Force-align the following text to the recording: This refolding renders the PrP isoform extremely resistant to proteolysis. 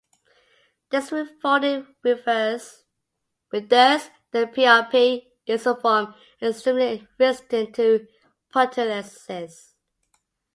This 0.89 1.11
refolding 1.11 1.85
renders 2.03 2.73
the 3.51 4.01
PrP 4.33 5.27
isoform 5.47 6.15
extremely 6.41 7.07
resistant 7.19 7.75
to 7.75 8.07
proteolysis. 8.51 9.73